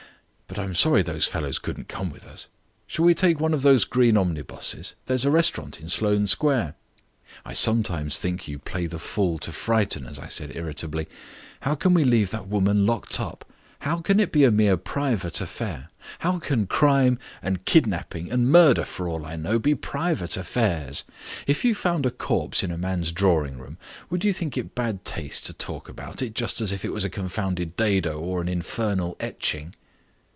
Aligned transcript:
But 0.53 0.59
I'm 0.59 0.75
sorry 0.75 1.01
those 1.01 1.27
fellows 1.27 1.59
couldn't 1.59 1.87
come 1.87 2.09
with 2.11 2.25
us. 2.25 2.49
Shall 2.85 3.05
we 3.05 3.13
take 3.15 3.39
one 3.39 3.53
of 3.53 3.61
these 3.61 3.85
green 3.85 4.17
omnibuses? 4.17 4.95
There 5.05 5.15
is 5.15 5.23
a 5.23 5.31
restaurant 5.31 5.79
in 5.79 5.87
Sloane 5.87 6.27
Square." 6.27 6.75
"I 7.45 7.53
sometimes 7.53 8.19
think 8.19 8.49
you 8.49 8.59
play 8.59 8.85
the 8.85 8.99
fool 8.99 9.37
to 9.37 9.53
frighten 9.53 10.05
us," 10.05 10.19
I 10.19 10.27
said 10.27 10.53
irritably. 10.53 11.07
"How 11.61 11.75
can 11.75 11.93
we 11.93 12.03
leave 12.03 12.31
that 12.31 12.49
woman 12.49 12.85
locked 12.85 13.17
up? 13.17 13.49
How 13.79 14.01
can 14.01 14.19
it 14.19 14.33
be 14.33 14.43
a 14.43 14.51
mere 14.51 14.75
private 14.75 15.39
affair? 15.39 15.89
How 16.19 16.37
can 16.37 16.67
crime 16.67 17.17
and 17.41 17.63
kidnapping 17.63 18.29
and 18.29 18.51
murder, 18.51 18.83
for 18.83 19.07
all 19.07 19.25
I 19.25 19.37
know, 19.37 19.57
be 19.57 19.73
private 19.73 20.35
affairs? 20.35 21.05
If 21.47 21.63
you 21.63 21.73
found 21.73 22.05
a 22.05 22.11
corpse 22.11 22.61
in 22.61 22.71
a 22.71 22.77
man's 22.77 23.13
drawing 23.13 23.57
room, 23.57 23.77
would 24.09 24.25
you 24.25 24.33
think 24.33 24.57
it 24.57 24.75
bad 24.75 25.05
taste 25.05 25.45
to 25.45 25.53
talk 25.53 25.87
about 25.87 26.21
it 26.21 26.35
just 26.35 26.59
as 26.59 26.73
if 26.73 26.83
it 26.83 26.91
was 26.91 27.05
a 27.05 27.09
confounded 27.09 27.77
dado 27.77 28.19
or 28.19 28.41
an 28.41 28.49
infernal 28.49 29.15
etching?" 29.21 29.73